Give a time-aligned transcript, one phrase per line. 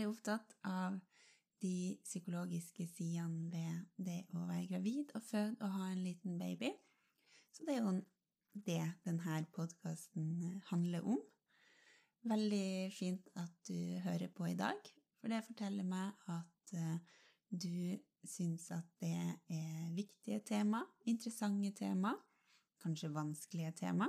[0.00, 0.98] Veldig opptatt av
[1.60, 6.70] de psykologiske sidene ved det å være gravid og føde og ha en liten baby.
[7.52, 7.92] Så det er jo
[8.54, 11.20] det denne podkasten handler om.
[12.24, 14.80] Veldig fint at du hører på i dag,
[15.20, 16.96] for det forteller meg at eh,
[17.50, 19.14] du syns at det
[19.52, 22.14] er viktige tema, interessante tema,
[22.80, 24.08] kanskje vanskelige tema.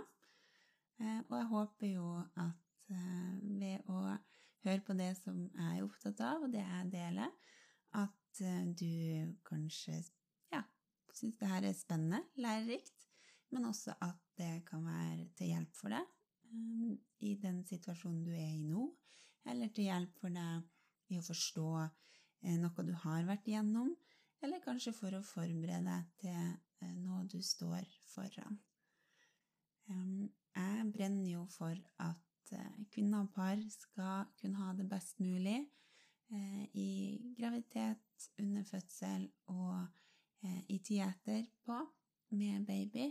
[1.00, 4.06] Eh, Og jeg håper jo at eh, ved å
[4.66, 7.32] høre på det som jeg er opptatt av, og det jeg deler,
[8.00, 9.98] at eh, du kanskje
[10.54, 10.64] ja,
[11.18, 13.08] syns det her er spennende, lærerikt,
[13.52, 16.06] men også at det kan være til hjelp for deg
[16.52, 16.94] eh,
[17.28, 18.88] i den situasjonen du er i nå,
[19.52, 23.92] eller til hjelp for deg i å forstå eh, noe du har vært igjennom,
[24.42, 26.38] eller kanskje for å forberede deg til
[26.86, 28.60] eh, noe du står foran.
[29.92, 35.20] Em, Jeg brenner jo for at eh, kvinner og par skal kunne ha det best
[35.24, 35.58] mulig
[36.32, 36.90] eh, i
[37.38, 39.78] graviditet, under fødsel og
[40.44, 41.80] eh, i tida etterpå
[42.38, 43.08] med baby.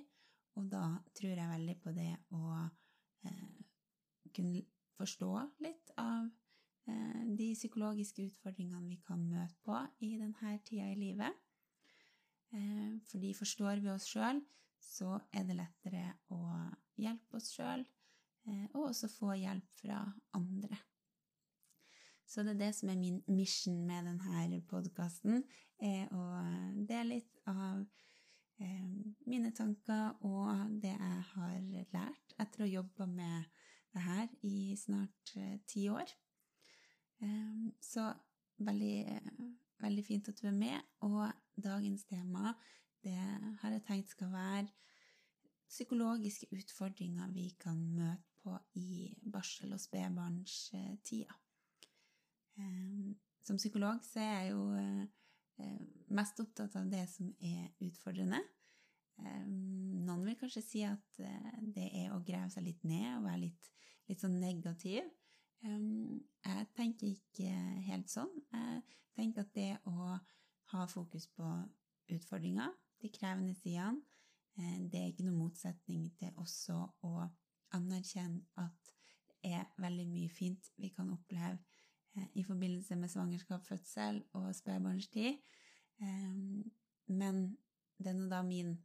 [0.58, 0.84] Og da
[1.16, 2.42] tror jeg veldig på det å
[4.34, 4.62] kunne
[4.96, 5.30] forstå
[5.64, 6.26] litt av
[7.38, 11.36] de psykologiske utfordringene vi kan møte på i denne tida i livet.
[13.12, 14.42] Fordi forstår vi oss sjøl,
[14.82, 16.04] så er det lettere
[16.34, 16.40] å
[17.00, 17.84] hjelpe oss sjøl,
[18.48, 20.00] og også få hjelp fra
[20.36, 20.78] andre.
[22.30, 25.42] Så det er det som er min mission med denne podkasten,
[25.82, 26.24] er å
[26.86, 27.80] dele litt av
[28.60, 28.90] eh,
[29.26, 31.56] mine tanker og det jeg har
[31.96, 33.48] lært etter å ha jobba med
[33.90, 36.12] det her i snart eh, ti år.
[37.24, 38.12] Eh, så
[38.62, 39.42] veldig, eh,
[39.82, 42.54] veldig fint at du er med, og dagens tema
[43.02, 43.16] det
[43.62, 44.68] har jeg tenkt skal være
[45.70, 51.34] psykologiske utfordringer vi kan møte på i barsel- og spedbarnstida.
[52.58, 53.10] Eh,
[53.42, 55.78] Som psykolog så er jeg jo eh,
[56.12, 58.40] mest opptatt av det som er utfordrende.
[59.18, 63.24] Eh, Noen vil kanskje si at eh, det er å grave seg litt ned og
[63.26, 63.70] være litt,
[64.10, 65.08] litt sånn negativ.
[65.64, 65.88] Eh,
[66.44, 67.50] Jeg tenker ikke
[67.88, 68.30] helt sånn.
[68.52, 68.82] Jeg
[69.16, 70.14] tenker at det å
[70.72, 71.48] ha fokus på
[72.14, 72.70] utfordringer,
[73.00, 74.00] de krevende sidene,
[74.58, 76.76] eh, det er ikke noen motsetning til også
[77.08, 77.14] å
[77.76, 78.92] anerkjenne at
[79.42, 81.58] det er veldig mye fint vi kan oppleve
[82.16, 85.40] eh, i forbindelse med svangerskap, fødsel og spedbarnstid.
[86.00, 86.36] Eh,
[87.10, 87.56] Men
[87.98, 88.76] det er nå da min,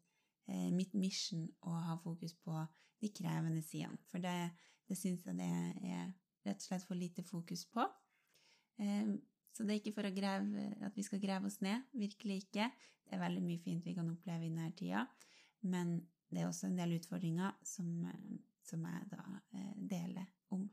[0.47, 2.68] eh, mitt mission å ha fokus på
[3.01, 4.00] de krevende sidene.
[4.09, 4.51] For det,
[4.88, 5.46] det syns jeg det
[5.91, 6.13] er
[6.46, 7.85] rett og slett for lite fokus på.
[8.79, 9.16] Eh,
[9.56, 12.66] Så det er ikke for å grave, at vi skal grave oss ned, virkelig ikke.
[13.06, 15.06] Det er veldig mye fint vi kan oppleve i denne tida,
[15.62, 19.24] men det er også en del utfordringer som, eh, som jeg da
[19.56, 20.66] eh, deler om.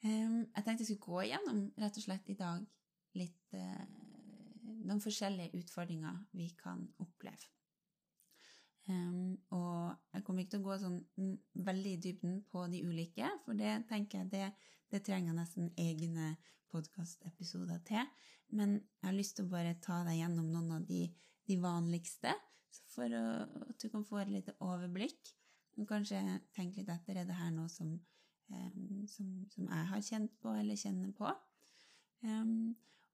[0.00, 2.62] Jeg tenkte jeg skulle gå igjennom rett og slett i dag
[3.20, 3.82] litt eh,
[4.86, 7.50] noen forskjellige utfordringer vi kan oppleve.
[8.88, 11.34] Um, og jeg kommer ikke til å gå sånn mm,
[11.68, 14.46] veldig i dybden på de ulike, for det tenker jeg det,
[14.90, 16.32] det trenger nesten egne
[16.72, 18.08] podkastepisoder til.
[18.56, 21.04] Men jeg har lyst til å bare ta deg gjennom noen av de,
[21.46, 22.34] de vanligste,
[22.90, 23.24] for å,
[23.68, 25.34] at du kan få et lite overblikk.
[25.80, 26.20] Og kanskje
[26.56, 27.94] tenke litt etter er det her noe som,
[29.08, 31.30] som, som jeg har kjent på eller kjenner på.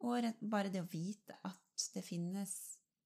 [0.06, 2.56] Og bare det å vite at det finnes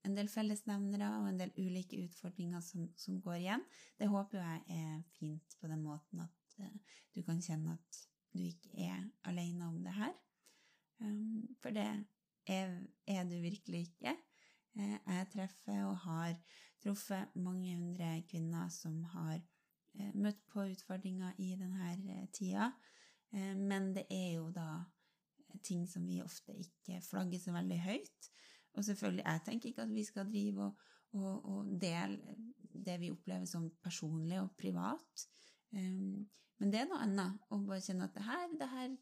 [0.06, 3.65] en del fellesnevnere og en del ulike utfordringer som, som går igjen,
[4.00, 8.01] det håper jeg er fint på den måten at eh, du kan kjenne at
[8.33, 10.15] du ikke er alene om det her.
[11.60, 11.84] For det
[12.47, 12.72] er,
[13.09, 14.15] er du virkelig ikke.
[14.78, 16.36] Eh, jeg treffer og har
[16.80, 22.71] truffet mange hundre kvinner som har eh, møtt på utfordringer i denne eh, tida,
[23.34, 24.80] eh, men det er jo da
[25.66, 28.30] ting som vi ofte ikke flagger så veldig høyt.
[28.78, 30.84] Og selvfølgelig, jeg tenker ikke at vi skal drive og,
[31.18, 32.36] og, og dele
[32.71, 35.24] det vi opplever som personlig og privat.
[35.74, 36.22] Um,
[36.60, 38.94] men det er noe annet å bare kjenne at det her, det her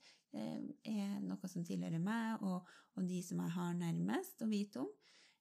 [0.89, 2.65] er noe som tilhører meg og,
[2.97, 4.91] og de som jeg har nærmest å vite om.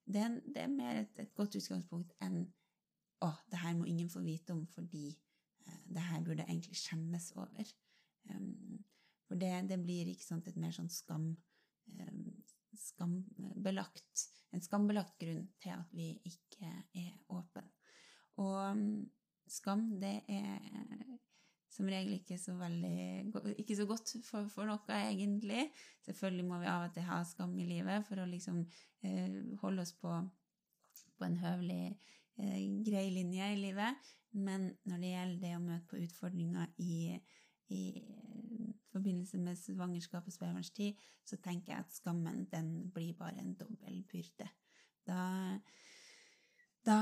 [0.07, 2.45] Det, er- det er mer et, et godt utgangspunkt enn
[3.25, 5.09] å, det her må ingen få vite om fordi
[5.67, 7.71] eh, det her burde egentlig skjemmes over.
[8.29, 8.83] Um,
[9.27, 11.31] For det, det blir ikke sant, et mer sånn skam,
[11.99, 12.25] um,
[12.77, 17.65] skambelagt En skambelagt grunn til at vi ikke er åpne.
[18.39, 19.09] Og um,
[19.51, 21.17] skam, det er
[21.69, 25.67] som regel ikke så veldig Ikke så godt for, for, noe, egentlig.
[26.05, 28.61] Selvfølgelig må vi av og til ha skam i livet for å liksom
[29.05, 30.13] eh, holde oss på,
[31.17, 31.97] på en høvelig,
[32.39, 34.13] eh, grei linje i livet.
[34.37, 37.17] Men når det gjelder det å møte på utfordringer i,
[37.73, 37.83] i
[38.93, 40.95] forbindelse med svangerskap og spedbarnstid,
[41.27, 44.47] så tenker jeg at skammen den blir bare en dobbel byrde.
[45.07, 45.19] Da,
[46.87, 46.97] da,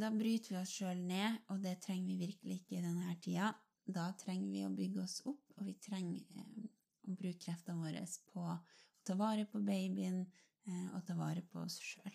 [0.00, 3.52] da bryter vi oss sjøl ned, og det trenger vi virkelig ikke i denne tida.
[3.88, 6.68] Da trenger vi å bygge oss opp, og vi trenger eh,
[7.08, 8.58] å bruke kreftene våre på å
[9.06, 12.12] ta vare på babyen eh, og ta vare på oss sjøl.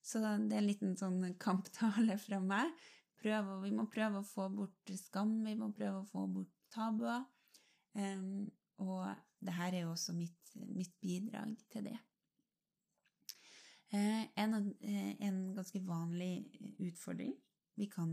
[0.00, 2.70] Så det er en liten sånn kamptale fra meg.
[3.20, 7.26] Prøv, vi må prøve å få bort skam, vi må prøve å få bort tabuer.
[8.80, 9.02] Og
[9.44, 11.98] det her er jo også mitt, mitt bidrag til det.
[13.90, 14.54] Uh, en,
[15.18, 16.44] en, ganske vanlig
[16.78, 17.32] utfordring
[17.74, 18.12] vi kan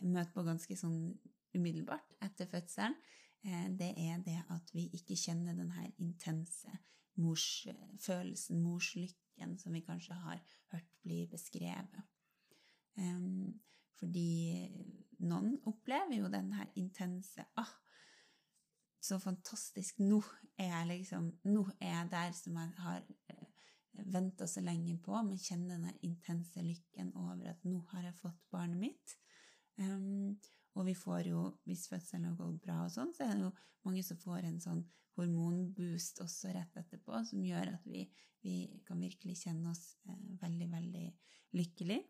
[0.00, 1.10] møte på ganske sånn
[1.54, 2.96] umiddelbart etter fødselen,
[3.44, 6.78] eh, det er det at vi ikke kjenner den her intense
[7.16, 12.02] morsfølelsen, morslykken, som vi kanskje har hørt bli beskrevet.
[13.96, 14.68] Fordi
[15.24, 17.72] noen opplever jo den her intense ah,
[19.00, 20.00] så fantastisk.
[20.02, 20.20] Nå
[20.58, 23.46] er jeg liksom Nå er jeg der som jeg har eh,
[24.12, 28.42] venta så lenge på, men kjenner den intense lykken over at nå har jeg fått
[28.52, 29.16] barnet mitt.
[29.78, 30.36] Um,
[30.76, 33.52] og vi får jo, hvis fødselen har gått bra, og sånn, så er det jo
[33.88, 34.82] mange som får en sånn
[35.16, 38.04] hormonboost også rett etterpå, som gjør at vi,
[38.44, 38.56] vi
[38.86, 41.06] kan virkelig kjenne oss eh, veldig, veldig
[41.56, 42.02] lykkelig.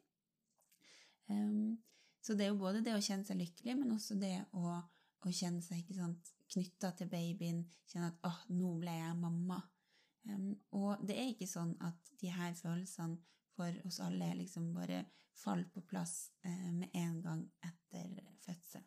[1.30, 1.76] Um,
[2.22, 5.30] så det er jo både det å kjenne seg lykkelig, men også det å, å
[5.30, 9.62] kjenne seg knytta til babyen, kjenne at 'Å, oh, nå ble jeg mamma'.
[10.26, 13.22] Um, og det er ikke sånn at de her følelsene
[13.56, 15.04] for oss alle liksom bare
[15.36, 18.84] faller på plass eh, med en gang etter fødsel.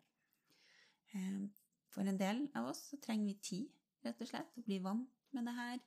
[1.13, 1.45] Eh,
[1.89, 3.69] for en del av oss så trenger vi tid,
[4.05, 5.79] rett og slett, til å bli vant med det her,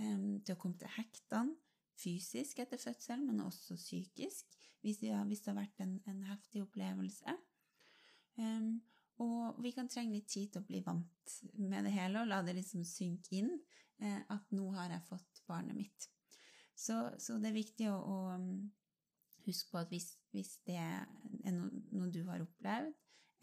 [0.00, 1.56] eh, til å komme til hektene
[1.96, 5.24] fysisk etter fødsel, men også psykisk, hvis det har,
[5.56, 7.32] vært en, en, heftig opplevelse.
[9.24, 12.42] Og vi kan trenge litt tid til å bli vant med det hele og la
[12.44, 13.48] det liksom synke inn
[14.28, 16.10] at nå har jeg fått barnet mitt.
[16.76, 18.50] Så, så, det er viktig å, å um,
[19.46, 21.06] huske på at hvis, hvis, det er
[21.54, 22.92] noe, noe du har opplevd,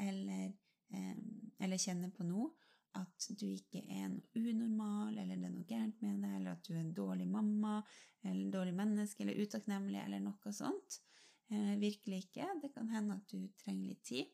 [0.03, 0.51] eller,
[0.93, 1.15] eh,
[1.63, 2.51] eller, kjenner på noe,
[2.93, 6.67] at du ikke er noe unormal, eller det er noe gærent med deg, eller at
[6.67, 7.79] du er en dårlig mamma,
[8.21, 10.99] eller en dårlig menneske, eller utakknemlig, eller noe sånt.
[11.49, 12.51] Eh, virkelig ikke.
[12.61, 14.29] Det kan hende at du trenger litt tid.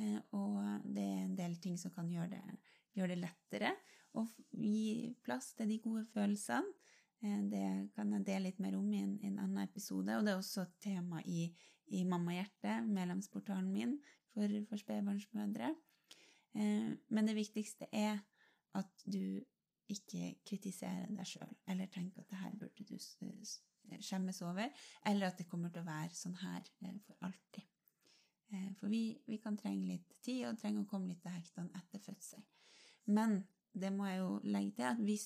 [0.00, 2.56] Eh, og det er en del ting som kan gjøre det,
[2.96, 3.74] gjøre det lettere
[4.16, 4.24] å
[4.56, 6.72] gi plass til de gode følelsene.
[7.24, 7.66] Eh, det
[7.96, 10.66] kan jeg dele litt mer om i en, en annen episode, og det er også
[10.66, 11.48] et tema i,
[11.96, 13.96] i Mammahjertet, medlemsportalen min
[14.34, 15.72] for, for spedbarnsmødre.
[16.56, 18.20] Eh, men det viktigste er
[18.76, 19.40] at du
[19.88, 24.68] ikke kritiserer deg sjøl, eller tenker at det her burde du skjemmes over,
[25.06, 27.72] eller at det kommer til å være sånn her eh, for alltid.
[28.78, 31.98] For vi, vi, kan trenge litt tid, og trenger å komme litt til hektene etter
[31.98, 32.44] fødsel.
[33.10, 33.40] Men
[33.74, 35.24] det må jeg jo legge til at hvis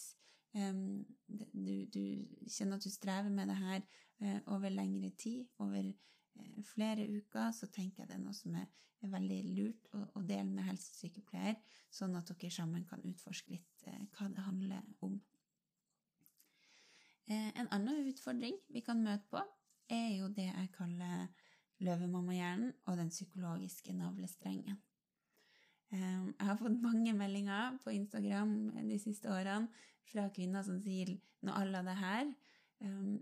[0.53, 2.05] du, du,
[2.51, 3.83] kjenner at du strever med det her
[4.23, 8.57] uh, over lengre tid, over uh, flere uker, så tenker jeg det er noe som
[8.59, 8.69] er,
[9.01, 11.55] veldig lurt å, å, dele med helsesykepleier,
[11.89, 15.15] sånn at dere sammen kan utforske litt uh, hva det handler om.
[17.31, 19.41] en annen utfordring vi kan møte på,
[19.89, 21.31] er jo det jeg kaller
[21.81, 24.83] løvemammahjernen og den psykologiske navlestrengen.
[25.91, 28.53] Jeg har fått mange meldinger på Instagram
[28.87, 29.67] de siste årene
[30.11, 31.17] fra kvinner som sier
[31.47, 32.31] noe à la det her.
[32.81, 33.19] Um,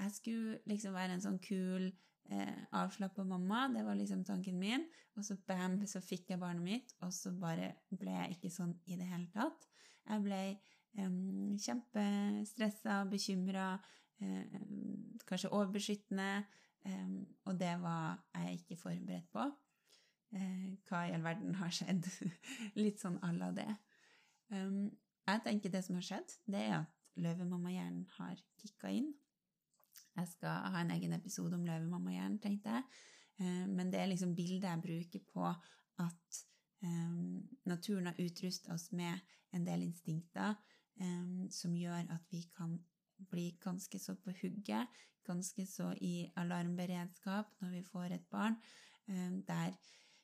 [0.00, 1.90] jeg skulle liksom være en sånn kul,
[2.32, 3.66] eh, avslappa mamma.
[3.72, 4.86] Det var liksom tanken min.
[5.16, 8.72] Og så bam, så fikk jeg barnet mitt, og så bare ble jeg ikke sånn
[8.88, 9.66] i det hele tatt.
[10.08, 10.40] Jeg ble
[11.04, 13.74] um, kjempestressa, bekymra,
[15.28, 16.30] kanskje overbeskyttende.
[17.48, 19.44] Og det var jeg ikke forberedt på.
[20.30, 22.06] Uh, hva i all verden har skjedd?
[22.82, 23.70] Litt sånn à la det.
[24.50, 24.90] Um,
[25.26, 29.10] jeg tenker det som har skjedd, det er at løvemammahjernen har kicka inn.
[30.16, 32.86] Jeg skal ha en egen episode om løvemammahjernen, tenkte jeg.
[33.40, 35.46] Eh, men det er liksom bildet jeg bruker på
[36.00, 36.40] at
[36.84, 39.18] um, naturen har utrusta oss med
[39.54, 40.54] en del instinkter
[41.00, 42.78] um, som gjør at vi kan
[43.30, 44.88] bli ganske så på hugget,
[45.26, 48.56] ganske så i alarmberedskap når vi får et barn,
[49.08, 49.76] um, der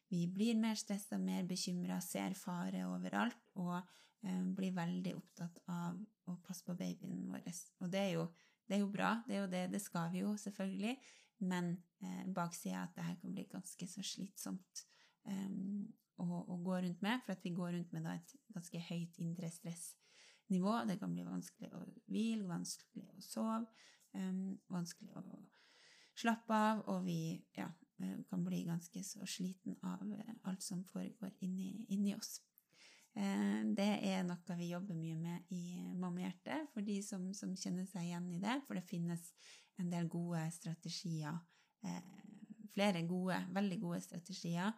[0.09, 5.99] vi blir mer stressa, mer bekymra, ser fare overalt og eh, blir veldig opptatt av
[6.31, 7.47] å passe på babyen vår.
[7.83, 8.27] Og det er jo,
[8.67, 10.97] det er jo bra, det er jo det, det skal vi jo selvfølgelig,
[11.51, 14.85] men eh, baksida er at det her kan bli ganske så slitsomt
[15.29, 15.55] eh,
[16.23, 19.19] å, å, gå rundt med, for at vi går rundt med da, et ganske høyt
[19.23, 20.79] indre stressnivå.
[20.89, 23.67] Det kan bli vanskelig å hvile, vanskelig å sove,
[24.15, 24.31] eh,
[24.73, 25.27] vanskelig å
[26.17, 27.69] slappe av, og vi ja,
[28.31, 32.41] kan bli ganske så sliten av eh, alt som foregår inni, inni oss.
[33.17, 37.87] Eh, det er noe vi jobber mye med i Mammahjertet, for de som, som, kjenner
[37.89, 38.59] seg igjen i det.
[38.67, 39.31] For det finnes
[39.81, 41.37] en del gode strategier,
[42.73, 44.73] flere gode, veldig gode strategier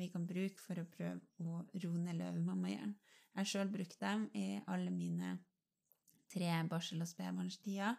[0.00, 2.96] vi kan bruke for å prøve å roe ned løvemammahjernen.
[3.30, 5.36] Jeg har sjøl brukt dem i alle mine
[6.32, 7.96] tre barsel- og spedbarnstider.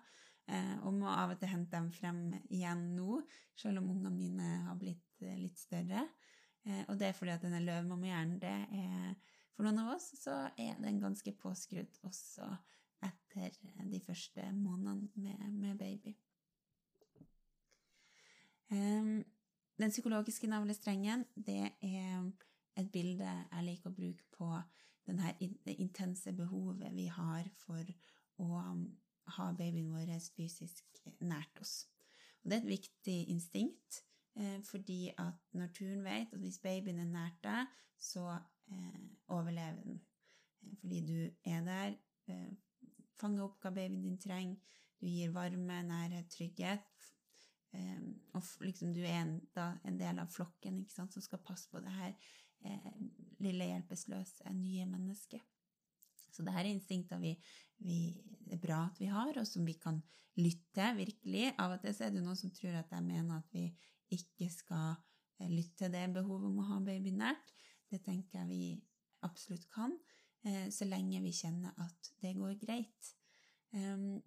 [0.52, 3.22] Eh, og må av og til hente dem frem igjen nå,
[3.56, 6.04] selv om ungene mine har blitt eh, litt større.
[6.66, 10.34] Eh, og det er fordi at denne løvmammahjernen, det er For noen av oss så
[10.58, 12.48] er den ganske påskrudd også
[13.06, 13.52] etter
[13.92, 16.16] de første månedene med, med baby.
[18.72, 22.32] Den psykologiske navlestrengen, det er
[22.80, 24.50] et bilde jeg liker å bruke på
[25.06, 27.94] det intense behovet vi har for
[28.42, 28.64] å
[29.38, 31.86] ha babyen vår fysisk nært oss.
[32.42, 34.02] Og det er et viktig instinkt,
[34.36, 38.26] eh, fordi at naturen vet at hvis babyen er nært deg, så
[38.72, 40.02] eh, overlever den.
[40.64, 41.98] Eh, fordi du er der,
[43.20, 47.08] fanger opp hva babyen din trenger, du gir varme, nærhet, trygghet.
[48.34, 51.80] Og liksom du er en, da, en, del av flokken sant, som skal passe på
[51.82, 52.14] det her
[53.42, 55.42] lille hjelpeløse nye mennesket.
[56.32, 57.36] Så det her er instinkter vi,
[57.84, 58.00] vi,
[58.48, 60.00] det er bra at vi har, og som vi kan
[60.40, 61.52] lytte virkelig.
[61.60, 63.68] Av og til er det noen som tror at jeg mener at vi
[64.16, 64.96] ikke skal
[65.40, 67.54] eh, lytte til det behovet om å ha baby nært.
[67.92, 68.64] Det tenker jeg vi
[69.28, 69.94] absolutt kan,
[70.48, 73.16] eh, så lenge vi kjenner at det går greit.
[73.76, 74.22] Ehm,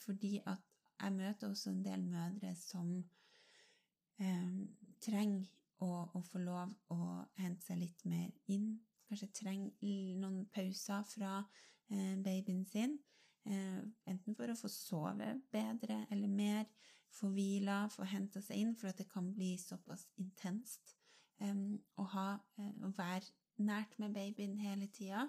[0.00, 0.62] fordi at
[1.00, 2.92] jeg møter også en del mødre som
[4.20, 4.62] ehm,
[5.02, 5.48] trenger
[5.80, 7.00] å, å få lov å
[7.40, 8.74] hente seg litt mer inn
[9.10, 9.90] kanskje trenger
[10.20, 11.32] noen pauser fra
[11.90, 12.96] eh, babyen sin.
[13.48, 16.64] Eh, enten for å få sove bedre eller mer,
[17.10, 20.96] få hvila, få henta seg inn, for at det kan bli såpass intenst
[21.40, 22.26] å, ha,
[22.60, 25.28] eh, å være nært med babyen hele tida.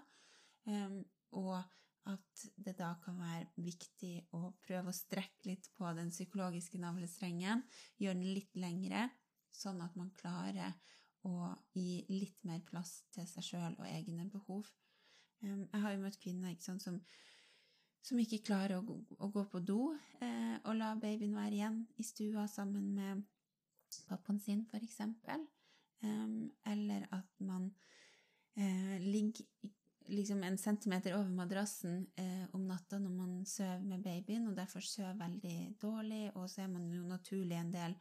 [1.32, 1.64] og
[2.10, 7.62] at det da kan være viktig å prøve å strekke litt på den psykologiske navlestrengen,
[8.02, 9.08] gjøre den litt lengre,
[9.54, 10.74] sånn at man klarer
[11.28, 14.70] og gi litt mer plass til seg sjøl og egne behov.
[15.42, 16.98] Jeg har jo møtt kvinner ikke sant, som,
[18.06, 19.80] som, ikke klarer å, å gå på do
[20.22, 23.24] eh, og la babyen være igjen i stua sammen med
[24.10, 25.46] pappaen sin, eksempel.
[26.02, 27.68] Um, eller at man
[28.58, 29.46] eh, ligger
[30.12, 34.84] liksom en centimeter over madrassen eh, om natta når man sover med babyen, og derfor
[34.86, 37.96] sover veldig dårlig, og så er man jo naturlig en del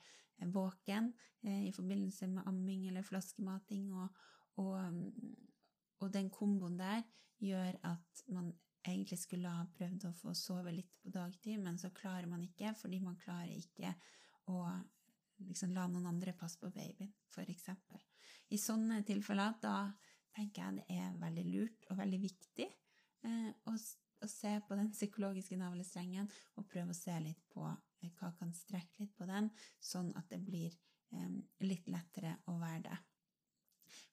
[0.48, 4.08] våken eh, i forbindelse med amming eller flaskemating, og,
[4.62, 5.02] og,
[6.00, 7.02] og, den komboen der
[7.40, 8.52] gjør at man
[8.86, 12.72] egentlig skulle ha prøvd å få sove litt på dagtid, men så klarer man ikke,
[12.76, 13.92] fordi man klarer ikke
[14.48, 14.64] å
[15.48, 17.68] liksom la noen andre passe på babyen, f.eks.
[18.50, 19.90] I sånne tilfeller, da
[20.36, 24.90] tenker jeg det er veldig lurt og veldig viktig eh, å, å, se på den
[24.94, 27.66] psykologiske navlestrengen og prøve å se litt på
[28.08, 30.74] hva kan strekke litt på den, sånn at det blir
[31.12, 32.98] um, litt lettere å være det.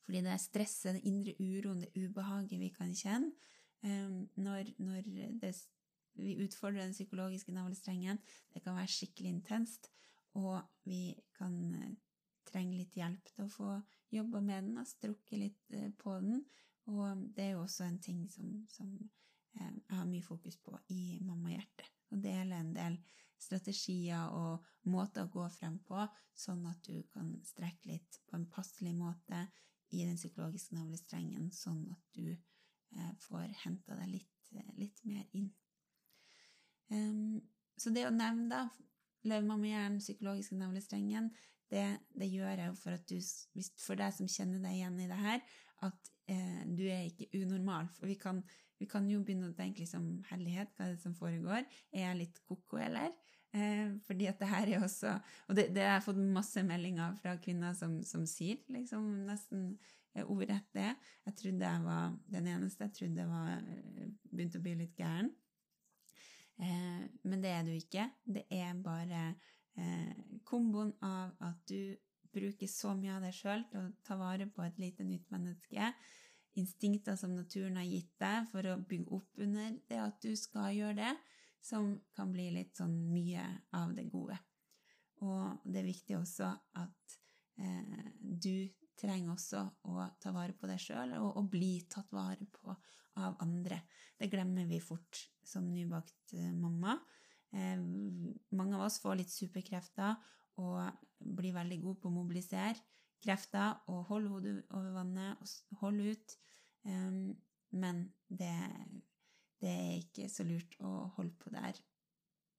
[0.06, 3.32] Fordi det er stresset, den indre uroen, det ubehaget vi kan kjenne
[3.84, 5.08] um, når, når
[5.42, 5.54] det,
[6.18, 8.20] vi utfordrer den psykologiske navlestrengen,
[8.54, 9.92] det kan være skikkelig intenst,
[10.38, 11.56] og vi kan
[12.48, 13.70] trenge litt hjelp til å få
[14.14, 16.44] jobba med den og strukket litt på den.
[16.88, 18.92] Og det er jo også en ting som, som
[19.58, 21.90] jeg har mye fokus på i Mammahjertet.
[22.14, 22.98] Å dele en del
[23.42, 26.06] strategier og måter å gå frem på,
[26.38, 29.46] sånn at du kan strekke litt på en passelig måte
[29.96, 35.24] i den psykologiske navlestrengen, sånn at du eh, får henta deg litt, eh, litt, mer
[35.38, 35.52] inn.
[36.92, 37.40] Um,
[37.80, 38.64] så det å nevne da,
[39.28, 41.32] løvmammahjernen, psykologiske navlestrengen,
[41.72, 43.18] det, det, gjør jeg for at du,
[43.84, 45.42] for deg som kjenner deg igjen i det her,
[45.88, 47.90] at eh, du er ikke unormal.
[47.98, 48.42] For vi kan,
[48.80, 51.68] vi kan jo begynne å tenke liksom herlighet, hva er det som foregår?
[51.92, 53.12] Er jeg litt ko-ko, eller?
[53.56, 55.14] Eh, fordi at det her er også
[55.48, 59.70] Og det, det har jeg fått masse meldinger fra kvinner som, som sier liksom nesten
[60.26, 60.94] ordrett det.
[61.28, 62.88] Jeg trodde jeg var den eneste.
[62.88, 65.30] Jeg trodde jeg var eh, begynte å bli litt gæren.
[66.58, 68.10] Eh, men det er du ikke.
[68.26, 69.24] Det er bare
[69.78, 70.14] eh,
[70.48, 71.96] komboen av at du
[72.34, 75.92] bruker så mye av deg sjøl til å ta vare på et lite nytt menneske.
[76.58, 80.74] Instinkter som naturen har gitt deg for å bygge opp under det at du skal
[80.74, 81.14] gjøre det,
[81.64, 83.44] som kan bli litt sånn mye
[83.78, 84.38] av det gode.
[85.26, 87.18] Og det er viktig også at
[87.62, 92.48] eh, du trenger også å ta vare på deg sjøl og, og, bli tatt vare
[92.52, 92.74] på
[93.18, 93.82] av andre.
[94.18, 96.98] Det glemmer vi fort som nybakt eh, mamma.
[97.54, 97.78] Eh,
[98.58, 100.18] mange av oss får litt superkrefter
[100.62, 100.82] og
[101.18, 102.78] blir veldig gode på å mobilisere
[103.24, 106.38] krefter og holde hodet over vannet og holde ut.
[106.86, 107.22] Eh,
[107.78, 108.54] men det,
[109.62, 111.80] det er ikke så lurt å holde på der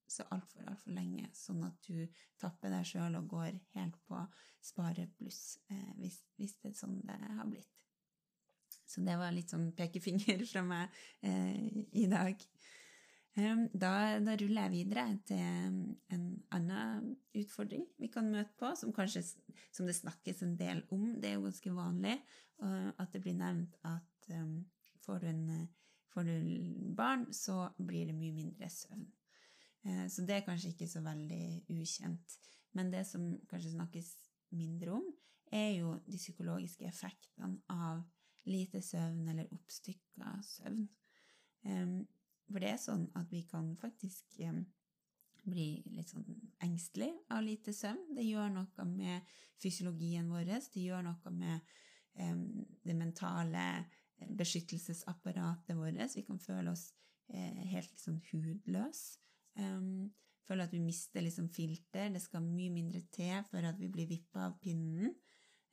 [0.09, 2.07] så altfor, altfor lenge, sånn at du
[2.41, 4.21] tapper deg sjøl og går helt på
[4.65, 7.69] sparepluss eh, hvis, hvis, det er sånn det har blitt.
[8.89, 12.41] Så det var litt sånn pekefinger fra meg eh, i dag.
[13.37, 16.23] Um, da, da, ruller jeg videre til en
[16.55, 21.13] annen utfordring vi kan møte på, som kanskje som det snakkes en del om.
[21.21, 22.17] Det er jo ganske vanlig
[22.63, 24.65] uh, at det blir nevnt at um,
[25.05, 25.45] får, du en,
[26.13, 29.05] får du barn, så blir det mye mindre søvn.
[29.85, 31.43] Eh, så det er kanskje ikke så veldig
[31.75, 32.37] ukjent.
[32.77, 34.13] Men det som kanskje snakkes
[34.57, 35.05] mindre om,
[35.51, 38.03] er jo de psykologiske effektene av
[38.49, 40.83] lite søvn eller oppstykka søvn.
[42.49, 44.37] For det er sånn at vi kan faktisk
[45.49, 46.27] bli litt sånn
[46.65, 48.13] engstelig av lite søvn.
[48.15, 51.73] Det gjør noe med fysiologien vår, det gjør noe med
[52.85, 53.65] det mentale
[54.37, 56.15] beskyttelsesapparatet vårt.
[56.15, 56.89] Vi kan føle oss
[57.33, 59.19] eh, helt liksom hudløse.
[59.59, 60.11] Um,
[60.47, 62.09] føler at vi mister liksom filter.
[62.13, 65.13] Det skal mye mindre til for at vi blir vippa av pinnen.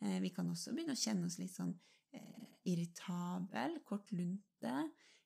[0.03, 1.73] Eh, vi kan også begynne å kjenne oss litt sånn
[2.17, 4.76] eh, irritabel, kort lunte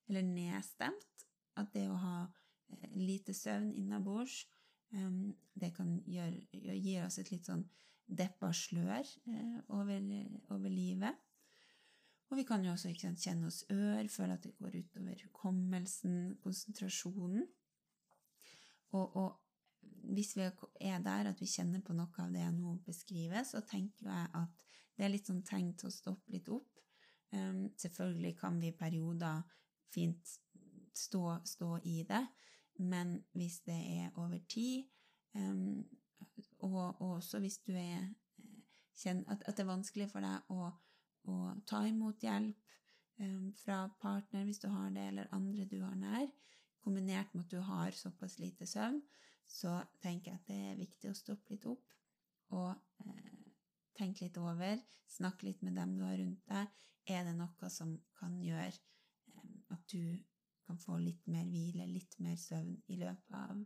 [0.09, 1.27] eller nedstemt.
[1.59, 4.45] At det å ha eh, lite søvn innabords,
[4.95, 7.65] um, det kan gjøre, gi oss et litt sånn
[8.11, 10.07] deppa slør eh, over,
[10.51, 11.19] over, livet.
[12.31, 16.37] Og vi kan jo også sant, kjenne oss ør, føle at det går utover hukommelsen,
[16.43, 17.47] konsentrasjonen.
[18.95, 19.31] Og, og,
[20.15, 20.47] hvis vi
[20.81, 24.29] er der at vi kjenner på noe av det jeg nå beskriver, så tenker jeg
[24.39, 24.63] at
[24.97, 26.81] det er litt sånn tegn til å stoppe litt opp.
[27.31, 29.43] Um, selvfølgelig kan vi i perioder
[29.91, 30.33] fint
[30.97, 32.23] stå, stå, i det,
[32.83, 34.87] men hvis det er over tid,
[35.35, 35.83] um,
[36.61, 38.11] og, og, også hvis du er
[39.01, 40.71] kjenner at, at, det er vanskelig for deg å,
[41.29, 42.57] å ta imot hjelp
[43.21, 46.29] um, fra partner hvis du har det, eller andre du har nær,
[46.81, 49.03] kombinert med at du har såpass lite søvn,
[49.51, 51.97] så tenker jeg at det er viktig å stoppe litt opp
[52.55, 52.71] og
[53.05, 53.41] eh,
[53.99, 54.79] tenke litt over,
[55.11, 56.71] snakke litt med dem du har rundt deg.
[57.11, 60.17] Er det noe som kan gjøre eh, at du
[60.67, 63.61] kan få litt mer hvile, litt mer søvn i løpet av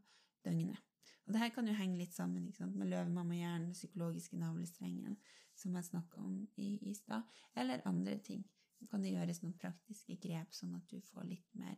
[0.44, 0.80] døgnet?
[1.24, 5.16] Og det her kan jo henge litt sammen med løvemammahjernen, den psykologiske navlestrengen,
[5.58, 7.22] som jeg snakka om i, i stad,
[7.54, 8.44] eller andre ting.
[8.78, 11.76] Så kan det gjøres noen praktiske grep, sånn at du får litt mer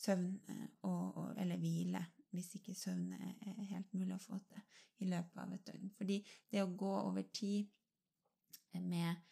[0.00, 2.02] søvn eh, og, og, eller hvile,
[2.34, 4.60] hvis ikke søvn er helt mulig å få til
[5.04, 5.92] i løpet av et døgn.
[5.96, 6.18] Fordi
[6.52, 7.72] det å gå over tid
[8.76, 9.24] med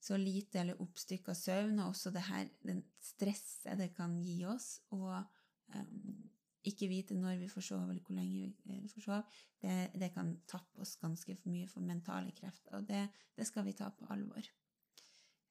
[0.00, 4.78] så lite eller oppstykka søvn, og også det her, den stresset det kan gi oss,
[4.94, 5.10] og
[5.74, 6.28] um,
[6.66, 9.18] ikke vite når vi får sove, eller hvor lenge vi eh, får sove,
[9.62, 13.04] det, det, kan tappe oss ganske for mye for mentale krefter, og det,
[13.36, 14.48] det skal vi ta på alvor.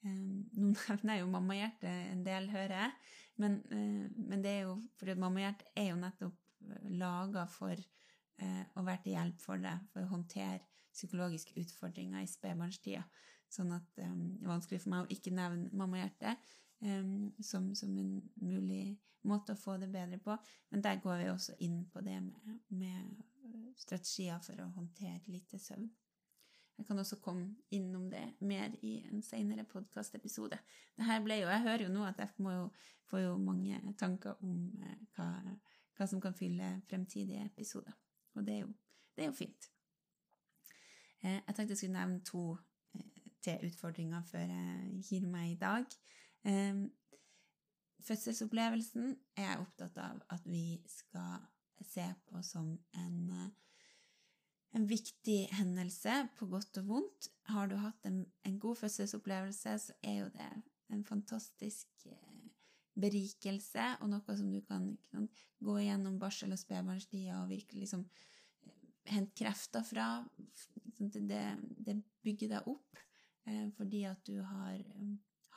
[0.06, 2.98] Um, nå nevner jeg jo mammahjertet en del, hører jeg,
[3.44, 8.64] men, uh, men det er jo fordi mammahjertet er jo nettopp eh, laga for uh,
[8.76, 10.62] å være til hjelp for deg, for å håndtere
[10.98, 13.04] psykologiske utfordringer i spedbarnstida.
[13.54, 17.98] Sånn at um, det er vanskelig for meg å ikke nevne mammahjertet um, som, som,
[17.98, 20.38] en mulig måte å få det bedre på.
[20.70, 25.60] Men der går vi også inn på det med, med strategier for å håndtere lite
[25.62, 25.90] søvn.
[26.78, 30.60] Jeg kan også komme innom det mer i en senere podkastepisode.
[30.98, 31.06] Jeg
[31.64, 32.68] hører jo nå at jeg jo,
[33.10, 35.32] får jo mange tanker om eh, hva,
[35.98, 37.98] hva, som kan fylle fremtidige episoder.
[38.36, 38.70] Og det er jo,
[39.16, 39.72] det er jo fint.
[41.24, 42.44] Eh, jeg tenkte jeg skulle nevne to
[42.94, 45.98] eh, til utfordringer før jeg gir meg i dag.
[46.46, 46.84] Eh,
[48.08, 51.48] fødselsopplevelsen er jeg opptatt av at vi skal
[51.86, 53.50] se på som en eh,
[54.78, 57.30] en viktig hendelse, på godt og vondt.
[57.52, 60.50] Har du hatt en, en god fødselsopplevelse, så er jo det
[60.94, 62.48] en fantastisk eh,
[62.98, 65.28] berikelse, og noe som du kan, kan
[65.64, 70.10] gå gjennom barsel- og spedbarnstida og virkelig liksom eh, hente krefter fra.
[70.98, 71.44] Sånn det,
[71.86, 73.04] det, bygger deg opp
[73.78, 74.82] fordi at du har,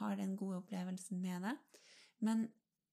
[0.01, 1.57] har, den gode opplevelsen med det.
[2.21, 2.49] Men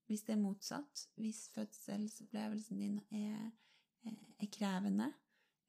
[0.08, 3.50] hvis det er motsatt, hvis fødselsopplevelsen din er,
[4.40, 5.12] er krevende,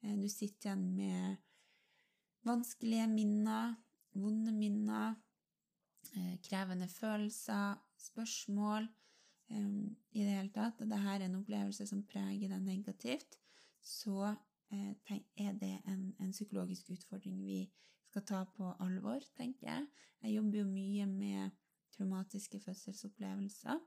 [0.01, 1.35] Eh, du sitter igjen med
[2.47, 3.75] vanskelige minner,
[4.15, 5.15] vonde minner,
[6.15, 8.87] eh, krevende følelser, spørsmål
[9.49, 13.39] i det hele tatt, og dette er en opplevelse som preger deg negativt,
[13.81, 14.35] så
[14.69, 14.91] eh,
[15.35, 17.63] er det en, en, psykologisk utfordring vi
[18.19, 19.87] skal ta på alvor, tenker jeg.
[20.23, 21.51] Jeg jobber jo mye med
[21.95, 23.79] traumatiske fødselsopplevelser,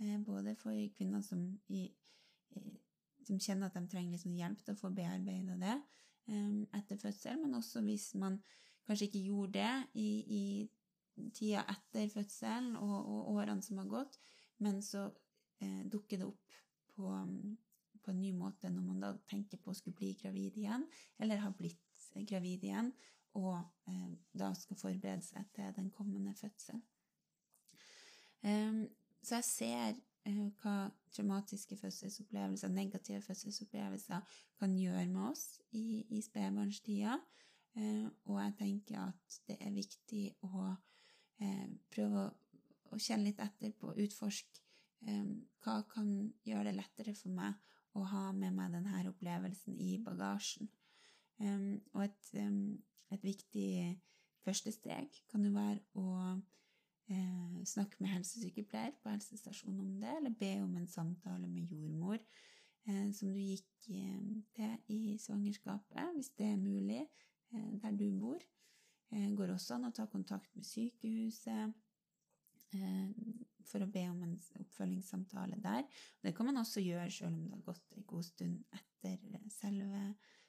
[0.00, 1.88] eh, både for kvinner som, i,
[3.26, 5.76] som, kjenner at de trenger liksom hjelp til å få bearbeida det
[6.30, 8.38] um, etter fødsel, men også hvis man
[8.86, 10.08] kanskje ikke gjorde det i,
[10.40, 14.18] i tida etter fødselen og, og, årene som har gått,
[14.62, 15.08] men så
[15.60, 16.58] eh, dukker det opp
[16.94, 17.14] på,
[17.98, 20.86] på, en ny måte når man da tenker på å skulle bli gravid igjen,
[21.18, 22.94] eller har blitt gravid igjen,
[23.38, 26.82] og eh, da skal forberede seg til den kommende fødselen.
[28.42, 28.86] Um,
[29.22, 30.76] så jeg ser uh, hva
[31.12, 34.20] traumatiske fødselsopplevelser, negative fødselsopplevelser,
[34.58, 37.18] kan gjøre med oss i, i spedbarnstida.
[37.76, 42.30] Uh, og jeg tenker at det er viktig å uh, prøve å
[42.90, 44.62] å, kjenne litt etter på, utforske
[45.06, 46.10] um, hva kan
[46.46, 47.56] gjøre det lettere for meg
[47.98, 50.70] å ha med meg denne opplevelsen i bagasjen.
[51.40, 52.78] Um, og et, um,
[53.10, 53.70] et, viktig
[54.44, 56.06] første steg kan jo være å
[57.10, 62.18] eh, snakke med helsesykepleier på helsestasjonen om det, eller be om en samtale med jordmor
[62.20, 67.04] eh, som du gikk eh, til i svangerskapet, hvis det er mulig,
[67.50, 68.38] der du bor.
[69.10, 71.72] Det går også an å ta kontakt med sykehuset
[72.70, 73.10] Eh,
[73.66, 75.86] for å be om en oppfølgingssamtale der.
[76.22, 79.18] Det kan man også gjøre selv om det har gått en god stund etter
[79.54, 80.02] selve,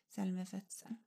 [0.10, 1.00] selve fødselen.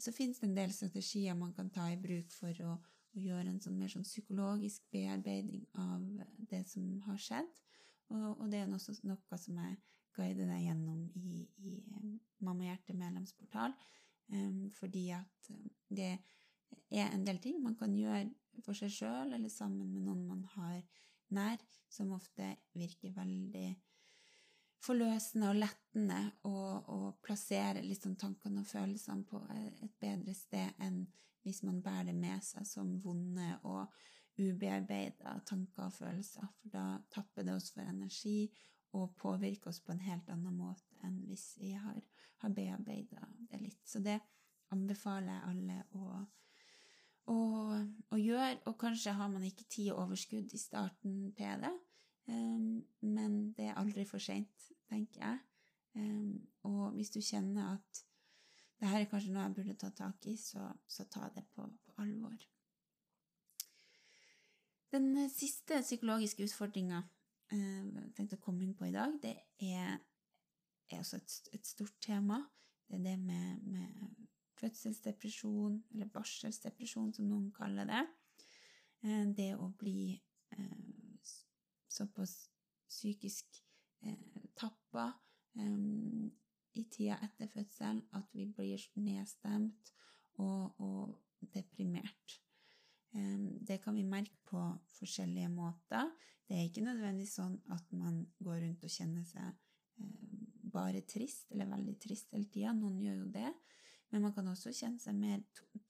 [0.00, 3.50] Så finnes det en del strategier man kan ta i bruk for å, å gjøre
[3.50, 6.06] en sånn mer sånn psykologisk bearbeiding av
[6.50, 7.50] det som har skjedd.
[8.10, 9.76] Og, og det er også noe som jeg
[10.16, 11.76] guider deg gjennom i, i
[12.42, 13.76] Mamma Hjerte medlemsportal,
[14.32, 15.52] um, fordi at
[15.92, 16.14] det
[16.90, 18.26] er en del ting man kan gjøre
[18.64, 20.80] for seg sjøl eller sammen med noen man har
[21.34, 23.68] nær, som ofte virker veldig
[24.80, 31.02] forløsende og lettende å plassere liksom tankene og følelsene på et bedre sted enn
[31.44, 33.92] hvis man bærer det med seg som vonde og
[34.40, 36.48] ubearbeida tanker og følelser.
[36.60, 38.50] For da tapper det oss for energi
[38.96, 42.00] og påvirker oss på en helt annen måte enn hvis vi har,
[42.42, 43.82] har bearbeida det litt.
[43.88, 44.18] Så det
[44.74, 46.26] anbefaler jeg alle å
[47.30, 47.36] å,
[48.10, 48.56] å, gjøre.
[48.66, 51.72] Og kanskje har man ikke tid og overskudd i starten til det,
[52.30, 55.38] men det er aldri for seint, tenker jeg.
[55.98, 58.04] Um, og hvis du kjenner at
[58.80, 61.66] det her er kanskje noe jeg burde ta tak i, så, så ta det på,
[61.84, 62.36] på, alvor.
[64.90, 67.02] Den siste psykologiske utfordringa
[67.52, 69.34] eh, jeg tenkte å komme inn på i dag, det
[69.66, 70.00] er,
[70.88, 72.40] er også et, et, stort tema.
[72.88, 74.24] Det er det med, med
[74.62, 78.02] fødselsdepresjon, eller barselsdepresjon, som noen kaller det.
[79.04, 80.89] Eh, det å bli eh,
[82.00, 82.36] såpass
[82.90, 83.60] psykisk
[84.06, 85.12] eh, tappa
[86.78, 89.90] i tida etter fødselen at vi blir nedstemt
[90.38, 91.16] og, og
[91.52, 92.36] deprimert.
[93.10, 94.62] Det kan vi merke på
[94.94, 96.12] forskjellige måter.
[96.46, 99.58] Det er ikke nødvendigvis sånn at man går rundt og kjenner seg
[100.70, 102.72] bare trist eller veldig trist hele tida.
[102.76, 103.50] Noen gjør jo det.
[104.10, 105.42] Men man kan også kjenne seg mer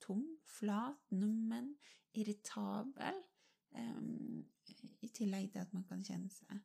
[0.03, 0.25] tom,
[0.59, 1.73] flat, nummen,
[2.16, 3.20] irritabel.
[3.78, 4.44] Um,
[5.00, 6.59] I tillegg til at man kan kjenne seg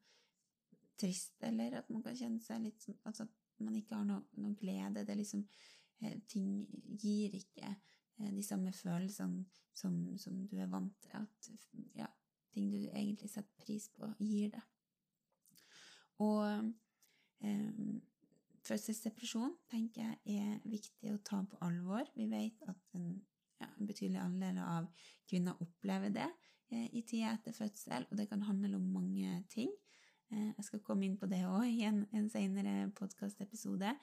[0.99, 4.23] trist, eller at man kan kjenne seg litt sånn Altså at man ikke har noe,
[4.41, 5.03] noe glede.
[5.03, 5.43] Det er liksom
[6.01, 6.65] eh, Ting
[6.99, 11.15] gir ikke eh, de samme følelsene som, som, du er vant til.
[11.19, 11.51] At
[11.95, 12.09] ja,
[12.55, 14.65] ting du egentlig setter pris på, gir det.
[16.23, 16.71] Og
[17.43, 17.95] um,
[18.65, 22.07] Fødselsdepresjon tenker jeg er viktig å ta på alvor.
[22.15, 23.11] Vi vet at en,
[23.61, 24.87] ja, en betydelig andel av
[25.29, 26.29] kvinner opplever det
[26.71, 29.69] i tida etter fødsel, og det kan handle om mange ting.
[30.33, 33.93] Eh, jeg skal komme inn på det òg i en, en seinere podkastepisode.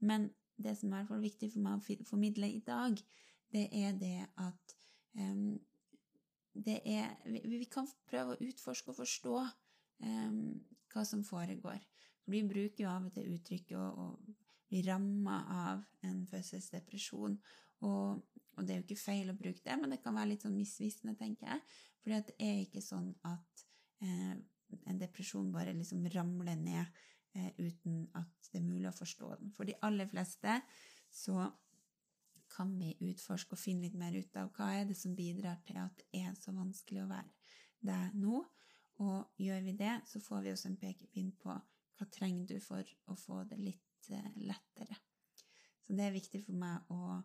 [0.00, 2.96] Men det som er viktig for meg å formidle i dag,
[3.52, 4.76] det er det at
[5.20, 5.58] um,
[6.56, 10.40] det er, vi, vi, kan prøve å utforske og forstå um,
[10.92, 11.78] hva som foregår.
[12.26, 14.06] Vi bruker jo av og til uttrykket å, å
[14.66, 17.36] bli ramma av en fødselsdepresjon.
[17.84, 18.24] Og,
[18.56, 20.56] og, det er jo ikke feil å bruke det, men det kan være litt sånn
[20.56, 21.62] misvisende, tenker jeg.
[22.06, 23.62] For det er ikke sånn at
[24.06, 24.36] eh,
[24.86, 27.00] en depresjon bare liksom ramler ned
[27.34, 29.50] eh, uten at det er mulig å forstå den.
[29.56, 30.60] For de aller fleste
[31.10, 31.48] så
[32.54, 35.80] kan vi utforske og finne litt mer ut av hva er det som bidrar til
[35.82, 37.56] at det er så vanskelig å være
[37.90, 38.44] der nå.
[39.02, 41.50] Og gjør vi det, så får vi også en pekepinn på
[41.96, 45.02] hva trenger du for å få det litt eh, lettere?
[45.82, 47.18] Så det er viktig for meg å,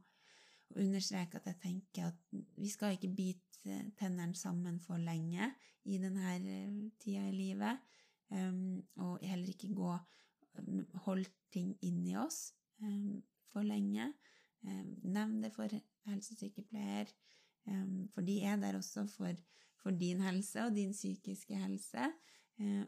[0.80, 5.52] understreke at jeg tenker at vi skal ikke bite tennene sammen for lenge
[5.86, 6.36] i denne
[7.02, 7.80] tida i livet,
[8.32, 9.94] um, og heller ikke gå
[11.06, 14.12] holde ting inni oss um, for lenge.
[14.62, 15.72] Um, nevn det for
[16.10, 17.10] helsesykepleier,
[18.14, 19.38] for de er der også for,
[19.78, 22.08] for din helse og din psykiske helse.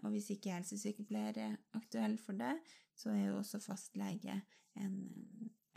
[0.01, 2.55] Og hvis ikke helsesykepleier er aktuell for det,
[2.97, 4.39] så er jo også fastlege
[4.81, 4.97] en,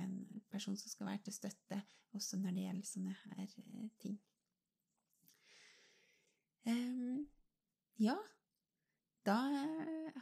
[0.02, 1.80] en person som skal være til støtte
[2.16, 4.16] også når det gjelder sånne her eh, ting.
[6.66, 7.26] Um,
[8.02, 8.16] ja,
[9.26, 9.36] da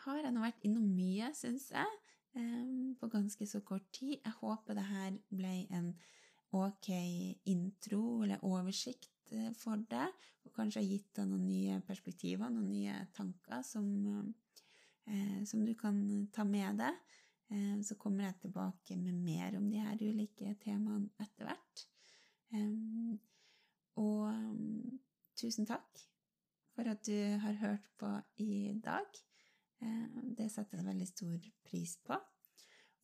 [0.04, 2.00] har jeg nå vært innom mye, syns jeg,
[2.36, 4.18] um, på ganske så kort tid.
[4.18, 5.94] Jeg håper det her ble en
[6.54, 6.90] ok
[7.50, 10.12] intro eller oversikt eh, for deg,
[10.44, 13.88] og kanskje har gitt deg noen nye perspektiver, noen nye tanker som,
[15.08, 15.98] eh, som du kan
[16.34, 17.00] ta med deg.
[17.52, 21.86] Eh, så kommer jeg tilbake med mer om de her ulike temaene etter hvert.
[23.98, 24.98] Og mm,
[25.34, 26.02] tusen takk
[26.74, 28.10] for at du har hørt på
[28.42, 29.18] i dag.
[30.38, 32.18] Det setter jeg veldig stor pris på.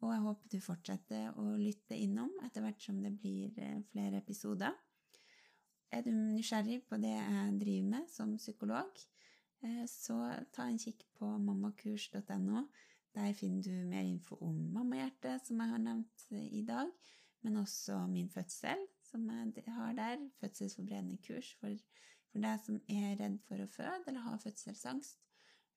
[0.01, 4.23] Og jeg håper du fortsetter å lytte innom etter hvert som det blir eh, flere
[4.23, 4.73] episoder.
[5.93, 9.03] Er du nysgjerrig på det jeg driver med som psykolog,
[9.67, 10.17] eh, så
[10.55, 12.65] ta en kikk på mammakurs.no.
[13.15, 16.91] Der finner du mer info om mammahjertet, som jeg har nevnt eh, i dag,
[17.43, 20.29] men også min fødsel, som jeg har der.
[20.41, 21.75] Fødselsforberedende kurs for,
[22.31, 25.19] for deg som er redd for å føde eller har fødselsangst.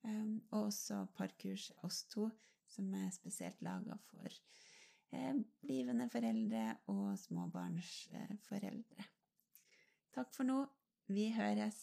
[0.04, 2.28] Um, og også parkurs oss to,
[2.68, 9.08] som er spesielt laga for eh, blivende foreldre og småbarnsforeldre.
[10.14, 10.60] Takk for nå.
[11.08, 11.80] Vi høres.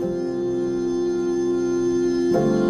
[0.00, 0.12] thank
[2.32, 2.67] you